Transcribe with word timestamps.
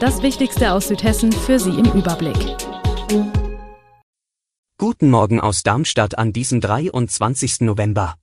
Das 0.00 0.22
Wichtigste 0.22 0.72
aus 0.74 0.86
Südhessen 0.86 1.32
für 1.32 1.58
Sie 1.58 1.70
im 1.70 1.86
Überblick. 1.86 2.36
Guten 4.78 5.10
Morgen 5.10 5.40
aus 5.40 5.64
Darmstadt 5.64 6.16
an 6.16 6.32
diesem 6.32 6.60
23. 6.60 7.62
November. 7.62 8.14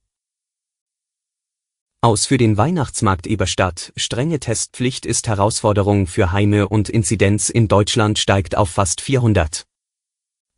Aus 2.00 2.24
für 2.24 2.38
den 2.38 2.56
Weihnachtsmarkt 2.56 3.26
Eberstadt, 3.26 3.92
strenge 3.94 4.40
Testpflicht 4.40 5.04
ist 5.04 5.28
Herausforderung 5.28 6.06
für 6.06 6.32
Heime 6.32 6.66
und 6.66 6.88
Inzidenz 6.88 7.50
in 7.50 7.68
Deutschland 7.68 8.18
steigt 8.18 8.56
auf 8.56 8.70
fast 8.70 9.02
400. 9.02 9.66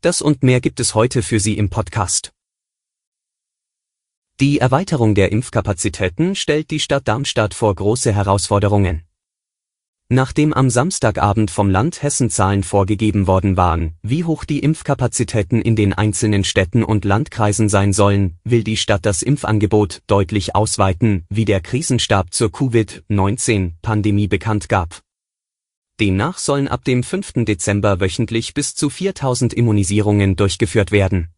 Das 0.02 0.22
und 0.22 0.44
mehr 0.44 0.60
gibt 0.60 0.78
es 0.78 0.94
heute 0.94 1.24
für 1.24 1.41
Sie 1.41 1.58
im 1.58 1.69
Podcast. 1.69 2.30
Die 4.38 4.60
Erweiterung 4.60 5.16
der 5.16 5.32
Impfkapazitäten 5.32 6.36
stellt 6.36 6.70
die 6.70 6.78
Stadt 6.78 7.08
Darmstadt 7.08 7.55
vor 7.55 7.74
große 7.74 8.12
Herausforderungen. 8.12 9.07
Nachdem 10.10 10.54
am 10.54 10.70
Samstagabend 10.70 11.50
vom 11.50 11.68
Land 11.68 12.02
Hessen 12.02 12.30
Zahlen 12.30 12.62
vorgegeben 12.62 13.26
worden 13.26 13.58
waren, 13.58 13.92
wie 14.02 14.24
hoch 14.24 14.46
die 14.46 14.60
Impfkapazitäten 14.60 15.60
in 15.60 15.76
den 15.76 15.92
einzelnen 15.92 16.44
Städten 16.44 16.83
und 16.83 17.05
Landkreisen 17.05 17.69
sein 17.69 17.92
sollen, 17.92 18.38
will 18.42 18.64
die 18.64 18.78
Stadt 18.78 19.05
das 19.05 19.22
Impfangebot 19.22 20.00
deutlich 20.06 20.55
ausweiten, 20.55 21.27
wie 21.28 21.44
der 21.44 21.60
Krisenstab 21.60 22.33
zur 22.33 22.50
Covid-19-Pandemie 22.50 24.28
bekannt 24.28 24.70
gab. 24.70 25.02
Demnach 26.00 26.38
sollen 26.38 26.68
ab 26.68 26.84
dem 26.84 27.02
5. 27.02 27.44
Dezember 27.44 28.00
wöchentlich 28.00 28.55
bis 28.55 28.74
zu 28.74 28.88
4000 28.88 29.52
Immunisierungen 29.52 30.36
durchgeführt 30.36 30.90
werden 30.90 31.28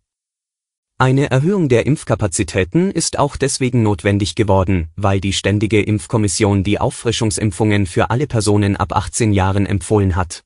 eine 1.01 1.31
Erhöhung 1.31 1.71
der 1.71 1.87
Impfkapazitäten 1.87 2.91
ist 2.91 3.19
auch 3.19 3.39
deswegen 3.39 3.83
notwendig 3.83 4.35
geworden, 4.35 4.91
weil 4.97 5.19
die 5.19 5.33
Ständige 5.33 5.81
Impfkommission 5.81 6.63
die 6.63 6.79
Auffrischungsimpfungen 6.79 7.87
für 7.87 8.11
alle 8.11 8.27
Personen 8.27 8.77
ab 8.77 8.95
18 8.95 9.33
Jahren 9.33 9.65
empfohlen 9.65 10.15
hat. 10.15 10.45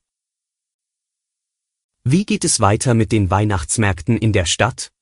Wie 2.05 2.25
geht 2.25 2.45
es 2.45 2.61
weiter 2.61 2.93
mit 2.93 3.11
den 3.11 3.29
Weihnachtsmärkten 3.29 4.17
in 4.17 4.31
der 4.31 4.45
Stadt? 4.45 4.93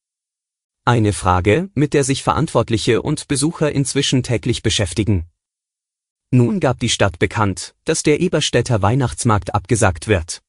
Eine 0.85 1.13
Frage, 1.13 1.69
mit 1.75 1.93
der 1.93 2.03
sich 2.03 2.23
Verantwortliche 2.23 3.03
und 3.03 3.27
Besucher 3.27 3.71
inzwischen 3.71 4.23
täglich 4.23 4.63
beschäftigen. 4.63 5.27
Nun 6.31 6.61
gab 6.61 6.79
die 6.79 6.89
Stadt 6.89 7.19
bekannt, 7.19 7.75
dass 7.85 8.01
der 8.01 8.21
Eberstädter 8.21 8.81
Weihnachtsmarkt 8.81 9.53
abgesagt 9.53 10.07
wird. 10.07 10.41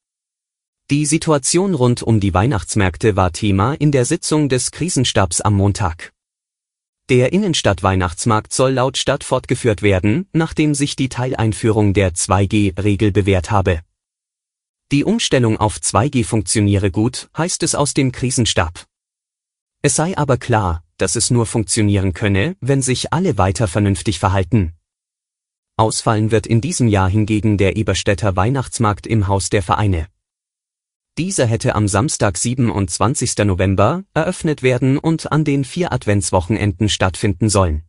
Die 0.90 1.06
Situation 1.06 1.72
rund 1.72 2.02
um 2.02 2.20
die 2.20 2.34
Weihnachtsmärkte 2.34 3.16
war 3.16 3.32
Thema 3.32 3.72
in 3.72 3.90
der 3.90 4.04
Sitzung 4.04 4.50
des 4.50 4.70
Krisenstabs 4.70 5.40
am 5.40 5.54
Montag. 5.54 6.12
Der 7.08 7.32
Innenstadt-Weihnachtsmarkt 7.32 8.52
soll 8.52 8.72
laut 8.72 8.98
Stadt 8.98 9.24
fortgeführt 9.24 9.80
werden, 9.80 10.28
nachdem 10.34 10.74
sich 10.74 10.94
die 10.94 11.08
Teileinführung 11.08 11.94
der 11.94 12.12
2G-Regel 12.12 13.12
bewährt 13.12 13.50
habe. 13.50 13.80
Die 14.92 15.04
Umstellung 15.04 15.56
auf 15.56 15.78
2G 15.78 16.22
funktioniere 16.22 16.90
gut, 16.90 17.30
heißt 17.34 17.62
es 17.62 17.74
aus 17.74 17.94
dem 17.94 18.12
Krisenstab. 18.12 18.84
Es 19.80 19.94
sei 19.94 20.18
aber 20.18 20.36
klar, 20.36 20.84
dass 20.98 21.16
es 21.16 21.30
nur 21.30 21.46
funktionieren 21.46 22.12
könne, 22.12 22.56
wenn 22.60 22.82
sich 22.82 23.10
alle 23.10 23.38
weiter 23.38 23.68
vernünftig 23.68 24.18
verhalten. 24.18 24.74
Ausfallen 25.78 26.30
wird 26.30 26.46
in 26.46 26.60
diesem 26.60 26.88
Jahr 26.88 27.08
hingegen 27.08 27.56
der 27.56 27.76
Eberstädter 27.76 28.36
Weihnachtsmarkt 28.36 29.06
im 29.06 29.28
Haus 29.28 29.48
der 29.48 29.62
Vereine. 29.62 30.08
Dieser 31.16 31.46
hätte 31.46 31.76
am 31.76 31.86
Samstag 31.86 32.36
27. 32.36 33.36
November 33.44 34.02
eröffnet 34.14 34.64
werden 34.64 34.98
und 34.98 35.30
an 35.30 35.44
den 35.44 35.64
vier 35.64 35.92
Adventswochenenden 35.92 36.88
stattfinden 36.88 37.48
sollen. 37.48 37.84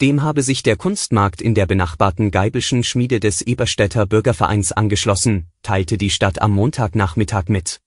Dem 0.00 0.22
habe 0.22 0.44
sich 0.44 0.62
der 0.62 0.76
Kunstmarkt 0.76 1.42
in 1.42 1.56
der 1.56 1.66
benachbarten 1.66 2.30
Geibelschen 2.30 2.84
Schmiede 2.84 3.18
des 3.18 3.42
Eberstädter 3.42 4.06
Bürgervereins 4.06 4.70
angeschlossen, 4.70 5.48
teilte 5.62 5.98
die 5.98 6.10
Stadt 6.10 6.40
am 6.40 6.52
Montagnachmittag 6.52 7.48
mit. 7.48 7.80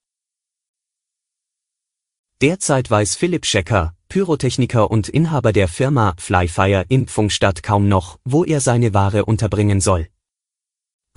Derzeit 2.41 2.91
weiß 2.91 3.15
Philipp 3.15 3.45
Schecker, 3.45 3.95
Pyrotechniker 4.09 4.91
und 4.91 5.07
Inhaber 5.07 5.53
der 5.53 5.69
Firma 5.69 6.13
Flyfire 6.17 6.83
in 6.89 7.07
Pfungstadt 7.07 7.63
kaum 7.63 7.87
noch, 7.87 8.19
wo 8.25 8.43
er 8.43 8.59
seine 8.59 8.93
Ware 8.93 9.23
unterbringen 9.23 9.79
soll. 9.79 10.09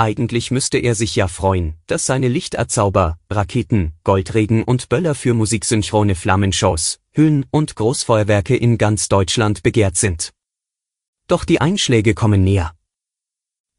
Eigentlich 0.00 0.52
müsste 0.52 0.78
er 0.78 0.94
sich 0.94 1.16
ja 1.16 1.26
freuen, 1.26 1.74
dass 1.88 2.06
seine 2.06 2.28
Lichterzauber, 2.28 3.18
Raketen, 3.28 3.94
Goldregen 4.04 4.62
und 4.62 4.88
Böller 4.88 5.16
für 5.16 5.34
musiksynchrone 5.34 6.14
Flammenshows, 6.14 7.00
Hüllen 7.10 7.46
und 7.50 7.74
Großfeuerwerke 7.74 8.56
in 8.56 8.78
ganz 8.78 9.08
Deutschland 9.08 9.64
begehrt 9.64 9.96
sind. 9.96 10.32
Doch 11.26 11.44
die 11.44 11.60
Einschläge 11.60 12.14
kommen 12.14 12.44
näher. 12.44 12.76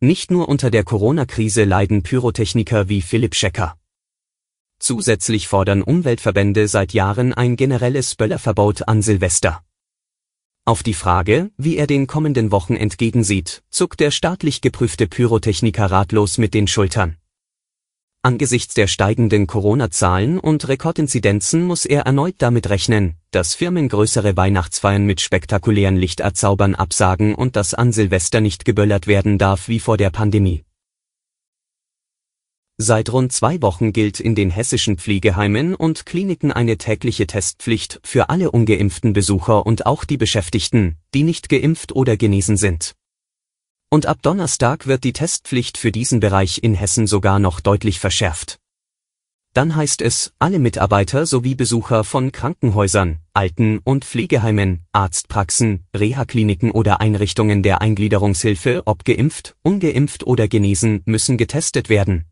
Nicht 0.02 0.29
nur 0.29 0.50
unter 0.50 0.69
der 0.69 0.84
Corona-Krise 0.84 1.63
leiden 1.63 2.03
Pyrotechniker 2.03 2.90
wie 2.90 3.02
Philipp 3.02 3.34
Schecker. 3.34 3.78
Zusätzlich 4.78 5.47
fordern 5.47 5.81
Umweltverbände 5.81 6.68
seit 6.68 6.91
Jahren 6.91 7.34
ein 7.34 7.56
generelles 7.56 8.16
Böllerverbot 8.16 8.90
an 8.90 9.02
Silvester. 9.02 9.63
Auf 10.69 10.84
die 10.84 10.94
Frage, 10.94 11.50
wie 11.57 11.78
er 11.78 11.88
den 11.88 12.06
kommenden 12.06 12.52
Wochen 12.52 12.75
entgegensieht, 12.75 13.63
zuckt 13.72 14.00
der 14.00 14.12
staatlich 14.12 14.62
geprüfte 14.62 15.07
Pyrotechniker 15.07 15.90
ratlos 15.90 16.38
mit 16.38 16.53
den 16.53 16.68
Schultern. 16.68 17.16
Angesichts 18.22 18.75
der 18.75 18.85
steigenden 18.85 19.47
Corona-Zahlen 19.47 20.38
und 20.38 20.68
Rekordinzidenzen 20.68 21.63
muss 21.63 21.85
er 21.85 22.02
erneut 22.02 22.35
damit 22.38 22.69
rechnen, 22.69 23.16
dass 23.31 23.56
Firmen 23.56 23.90
größere 23.90 24.38
Weihnachtsfeiern 24.38 25.08
mit 25.08 25.22
spektakulären 25.22 25.97
Lichterzaubern 25.97 26.75
absagen 26.75 27.34
und 27.34 27.56
dass 27.56 27.74
an 27.74 27.91
Silvester 27.91 28.40
nicht 28.40 28.63
geböllert 28.63 29.08
werden 29.08 29.40
darf 29.40 29.69
wie 29.69 29.79
vor 29.79 29.97
der 29.97 30.12
Pandemie. 30.12 30.66
Seit 32.81 33.12
rund 33.12 33.34
zwei 33.34 33.62
Wochen 33.62 33.91
gilt 33.91 34.22
in 34.22 34.35
den 34.35 34.50
hessischen 34.50 34.97
Pflegeheimen 34.97 35.75
und 35.75 36.06
Kliniken 36.06 36.53
eine 36.53 36.78
tägliche 36.78 37.28
Testpflicht 37.28 38.00
für 38.06 38.29
alle 38.29 38.51
ungeimpften 38.51 39.12
Besucher 39.12 39.66
und 39.66 39.85
auch 39.85 40.06
die 40.06 40.16
Beschäftigten, 40.16 40.95
die 41.13 41.23
nicht 41.23 41.50
geimpft 41.50 41.91
oder 41.91 42.16
genesen 42.16 42.56
sind. 42.56 42.95
Und 43.90 44.06
ab 44.06 44.19
Donnerstag 44.22 44.88
wird 44.88 45.03
die 45.03 45.12
Testpflicht 45.12 45.78
für 45.78 45.91
diesen 45.91 46.22
Bereich 46.22 46.63
in 46.63 46.73
Hessen 46.73 47.06
sogar 47.06 47.38
noch 47.38 47.59
deutlich 47.59 48.00
verschärft. 48.00 48.59
Dann 49.53 49.75
heißt 49.75 50.01
es, 50.01 50.31
alle 50.40 50.59
Mitarbeiter 50.59 51.25
sowie 51.25 51.56
Besucher 51.56 52.06
von 52.06 52.31
Krankenhäusern, 52.31 53.17
Alten- 53.34 53.79
und 53.84 54.06
Pflegeheimen, 54.06 54.85
Arztpraxen, 54.94 55.84
Reha-Kliniken 55.94 56.72
oder 56.72 57.01
Einrichtungen 57.01 57.61
der 57.61 57.81
Eingliederungshilfe, 57.81 58.84
ob 58.85 59.03
geimpft, 59.03 59.57
ungeimpft 59.63 60.25
oder 60.25 60.47
genesen, 60.47 61.01
müssen 61.03 61.38
getestet 61.38 61.90
werden, 61.90 62.28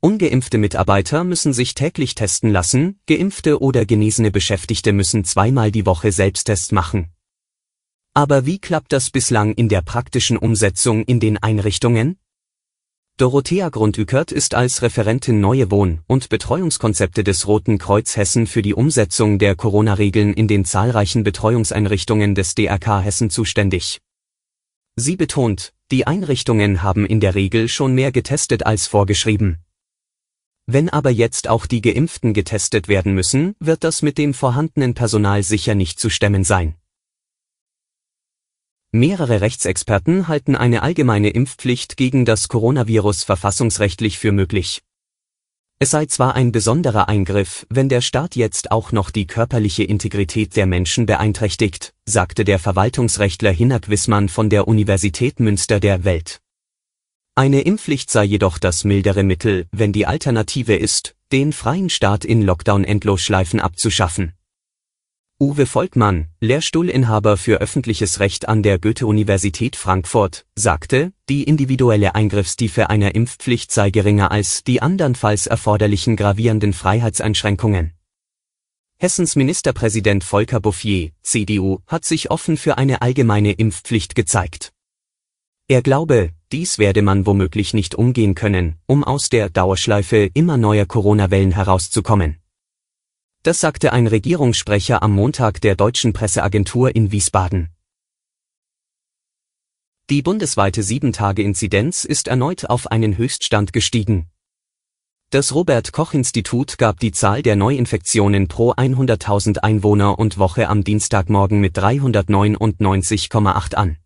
Ungeimpfte 0.00 0.58
Mitarbeiter 0.58 1.24
müssen 1.24 1.52
sich 1.52 1.74
täglich 1.74 2.14
testen 2.14 2.50
lassen, 2.50 3.00
geimpfte 3.06 3.60
oder 3.60 3.84
genesene 3.84 4.30
Beschäftigte 4.30 4.92
müssen 4.92 5.24
zweimal 5.24 5.72
die 5.72 5.86
Woche 5.86 6.12
Selbsttest 6.12 6.70
machen. 6.70 7.10
Aber 8.14 8.46
wie 8.46 8.60
klappt 8.60 8.92
das 8.92 9.10
bislang 9.10 9.54
in 9.54 9.68
der 9.68 9.82
praktischen 9.82 10.36
Umsetzung 10.36 11.02
in 11.02 11.18
den 11.18 11.36
Einrichtungen? 11.36 12.16
Dorothea 13.16 13.70
Grundükert 13.70 14.30
ist 14.30 14.54
als 14.54 14.82
Referentin 14.82 15.40
Neue 15.40 15.72
Wohn- 15.72 16.02
und 16.06 16.28
Betreuungskonzepte 16.28 17.24
des 17.24 17.48
Roten 17.48 17.78
Kreuz 17.78 18.16
Hessen 18.16 18.46
für 18.46 18.62
die 18.62 18.74
Umsetzung 18.74 19.40
der 19.40 19.56
Corona-Regeln 19.56 20.32
in 20.32 20.46
den 20.46 20.64
zahlreichen 20.64 21.24
Betreuungseinrichtungen 21.24 22.36
des 22.36 22.54
DRK 22.54 23.00
Hessen 23.00 23.30
zuständig. 23.30 23.98
Sie 24.94 25.16
betont, 25.16 25.72
die 25.90 26.06
Einrichtungen 26.06 26.84
haben 26.84 27.04
in 27.04 27.18
der 27.18 27.34
Regel 27.34 27.66
schon 27.66 27.96
mehr 27.96 28.12
getestet 28.12 28.64
als 28.64 28.86
vorgeschrieben. 28.86 29.58
Wenn 30.70 30.90
aber 30.90 31.08
jetzt 31.08 31.48
auch 31.48 31.64
die 31.64 31.80
Geimpften 31.80 32.34
getestet 32.34 32.88
werden 32.88 33.14
müssen, 33.14 33.56
wird 33.58 33.84
das 33.84 34.02
mit 34.02 34.18
dem 34.18 34.34
vorhandenen 34.34 34.92
Personal 34.92 35.42
sicher 35.42 35.74
nicht 35.74 35.98
zu 35.98 36.10
stemmen 36.10 36.44
sein. 36.44 36.74
Mehrere 38.92 39.40
Rechtsexperten 39.40 40.28
halten 40.28 40.56
eine 40.56 40.82
allgemeine 40.82 41.30
Impfpflicht 41.30 41.96
gegen 41.96 42.26
das 42.26 42.48
Coronavirus 42.48 43.24
verfassungsrechtlich 43.24 44.18
für 44.18 44.30
möglich. 44.30 44.82
Es 45.78 45.92
sei 45.92 46.04
zwar 46.04 46.34
ein 46.34 46.52
besonderer 46.52 47.08
Eingriff, 47.08 47.66
wenn 47.70 47.88
der 47.88 48.02
Staat 48.02 48.36
jetzt 48.36 48.70
auch 48.70 48.92
noch 48.92 49.08
die 49.08 49.26
körperliche 49.26 49.84
Integrität 49.84 50.54
der 50.54 50.66
Menschen 50.66 51.06
beeinträchtigt, 51.06 51.94
sagte 52.04 52.44
der 52.44 52.58
Verwaltungsrechtler 52.58 53.52
Hinak 53.52 53.88
Wissmann 53.88 54.28
von 54.28 54.50
der 54.50 54.68
Universität 54.68 55.40
Münster 55.40 55.80
der 55.80 56.04
Welt. 56.04 56.42
Eine 57.38 57.60
Impfpflicht 57.60 58.10
sei 58.10 58.24
jedoch 58.24 58.58
das 58.58 58.82
mildere 58.82 59.22
Mittel, 59.22 59.68
wenn 59.70 59.92
die 59.92 60.06
Alternative 60.06 60.74
ist, 60.74 61.14
den 61.30 61.52
freien 61.52 61.88
Staat 61.88 62.24
in 62.24 62.42
Lockdown-Endlosschleifen 62.42 63.60
abzuschaffen. 63.60 64.32
Uwe 65.40 65.66
Volkmann, 65.66 66.30
Lehrstuhlinhaber 66.40 67.36
für 67.36 67.60
öffentliches 67.60 68.18
Recht 68.18 68.48
an 68.48 68.64
der 68.64 68.80
Goethe-Universität 68.80 69.76
Frankfurt, 69.76 70.46
sagte, 70.56 71.12
die 71.28 71.44
individuelle 71.44 72.16
Eingriffstiefe 72.16 72.90
einer 72.90 73.14
Impfpflicht 73.14 73.70
sei 73.70 73.90
geringer 73.90 74.32
als 74.32 74.64
die 74.64 74.82
andernfalls 74.82 75.46
erforderlichen 75.46 76.16
gravierenden 76.16 76.72
Freiheitseinschränkungen. 76.72 77.92
Hessens 78.98 79.36
Ministerpräsident 79.36 80.24
Volker 80.24 80.58
Bouffier, 80.58 81.12
CDU, 81.22 81.78
hat 81.86 82.04
sich 82.04 82.32
offen 82.32 82.56
für 82.56 82.78
eine 82.78 83.00
allgemeine 83.00 83.52
Impfpflicht 83.52 84.16
gezeigt. 84.16 84.72
Er 85.68 85.82
glaube, 85.82 86.32
dies 86.50 86.78
werde 86.78 87.02
man 87.02 87.26
womöglich 87.26 87.74
nicht 87.74 87.94
umgehen 87.94 88.34
können, 88.34 88.76
um 88.86 89.04
aus 89.04 89.28
der 89.28 89.50
Dauerschleife 89.50 90.30
immer 90.34 90.56
neuer 90.56 90.86
Corona-Wellen 90.86 91.52
herauszukommen. 91.52 92.38
Das 93.42 93.60
sagte 93.60 93.92
ein 93.92 94.06
Regierungssprecher 94.06 95.02
am 95.02 95.12
Montag 95.12 95.60
der 95.60 95.76
deutschen 95.76 96.12
Presseagentur 96.12 96.94
in 96.96 97.12
Wiesbaden. 97.12 97.68
Die 100.10 100.22
bundesweite 100.22 100.80
7-Tage-Inzidenz 100.80 102.04
ist 102.04 102.28
erneut 102.28 102.64
auf 102.64 102.90
einen 102.90 103.18
Höchststand 103.18 103.74
gestiegen. 103.74 104.30
Das 105.30 105.54
Robert 105.54 105.92
Koch 105.92 106.14
Institut 106.14 106.78
gab 106.78 106.98
die 107.00 107.12
Zahl 107.12 107.42
der 107.42 107.56
Neuinfektionen 107.56 108.48
pro 108.48 108.72
100.000 108.72 109.58
Einwohner 109.58 110.18
und 110.18 110.38
Woche 110.38 110.68
am 110.68 110.82
Dienstagmorgen 110.82 111.60
mit 111.60 111.78
399,8 111.78 113.74
an. 113.74 113.98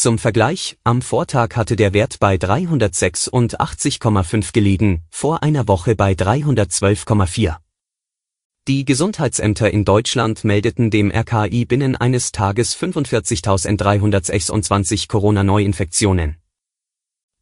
Zum 0.00 0.20
Vergleich, 0.20 0.78
am 0.84 1.02
Vortag 1.02 1.56
hatte 1.56 1.74
der 1.74 1.92
Wert 1.92 2.20
bei 2.20 2.36
386,5 2.36 4.52
gelegen, 4.52 5.02
vor 5.10 5.42
einer 5.42 5.66
Woche 5.66 5.96
bei 5.96 6.12
312,4. 6.12 7.56
Die 8.68 8.84
Gesundheitsämter 8.84 9.72
in 9.72 9.84
Deutschland 9.84 10.44
meldeten 10.44 10.92
dem 10.92 11.10
RKI 11.10 11.64
binnen 11.64 11.96
eines 11.96 12.30
Tages 12.30 12.76
45.326 12.76 15.08
Corona-Neuinfektionen. 15.08 16.36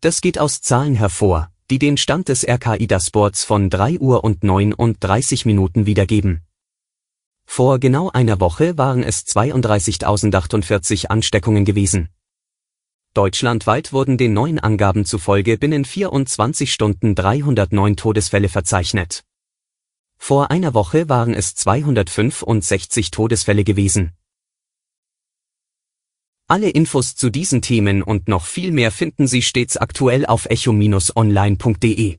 Das 0.00 0.22
geht 0.22 0.38
aus 0.38 0.62
Zahlen 0.62 0.94
hervor, 0.94 1.50
die 1.70 1.78
den 1.78 1.98
Stand 1.98 2.30
des 2.30 2.48
RKI-Dashboards 2.48 3.44
von 3.44 3.68
3 3.68 3.98
Uhr 3.98 4.24
und 4.24 4.44
39 4.44 5.44
Minuten 5.44 5.84
wiedergeben. 5.84 6.40
Vor 7.44 7.78
genau 7.78 8.10
einer 8.10 8.40
Woche 8.40 8.78
waren 8.78 9.02
es 9.02 9.26
32.048 9.26 11.08
Ansteckungen 11.08 11.66
gewesen. 11.66 12.08
Deutschlandweit 13.16 13.94
wurden 13.94 14.18
den 14.18 14.34
neuen 14.34 14.58
Angaben 14.58 15.06
zufolge 15.06 15.56
binnen 15.56 15.86
24 15.86 16.70
Stunden 16.70 17.14
309 17.14 17.96
Todesfälle 17.96 18.50
verzeichnet. 18.50 19.24
Vor 20.18 20.50
einer 20.50 20.74
Woche 20.74 21.08
waren 21.08 21.32
es 21.32 21.54
265 21.54 23.10
Todesfälle 23.10 23.64
gewesen. 23.64 24.12
Alle 26.46 26.68
Infos 26.68 27.16
zu 27.16 27.30
diesen 27.30 27.62
Themen 27.62 28.02
und 28.02 28.28
noch 28.28 28.44
viel 28.44 28.70
mehr 28.70 28.92
finden 28.92 29.26
Sie 29.26 29.40
stets 29.40 29.78
aktuell 29.78 30.26
auf 30.26 30.44
echo-online.de. 30.44 32.18